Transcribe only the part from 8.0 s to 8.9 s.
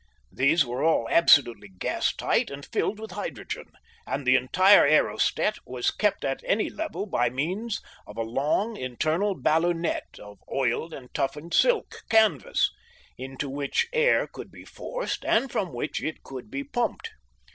of a long